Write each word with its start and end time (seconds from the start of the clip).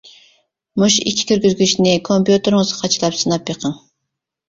مۇشۇ 0.83 1.03
ئىككى 1.11 1.27
كىرگۈزگۈچنى 1.33 1.93
كومپيۇتېرىڭىزغا 2.09 2.83
قاچىلاپ 2.83 3.23
سىناپ 3.25 3.51
بېقىڭ. 3.53 3.81